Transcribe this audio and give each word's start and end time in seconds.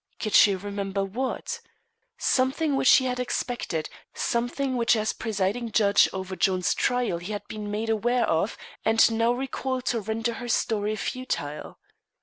Could 0.19 0.33
she 0.33 0.55
remember 0.55 1.05
what? 1.05 1.61
Something 2.17 2.75
which 2.75 2.89
he 2.93 3.05
had 3.05 3.19
expected; 3.19 3.87
something 4.15 4.75
which 4.75 4.95
as 4.95 5.13
presiding 5.13 5.71
judge 5.71 6.09
over 6.11 6.35
John's 6.35 6.73
trial 6.73 7.19
he 7.19 7.33
had 7.33 7.47
been 7.47 7.69
made 7.69 7.91
aware 7.91 8.27
of 8.27 8.57
and 8.83 9.11
now 9.11 9.31
recalled 9.31 9.85
to 9.93 9.99
render 10.01 10.33
her 10.33 10.49
story 10.49 10.95
futile. 10.95 11.77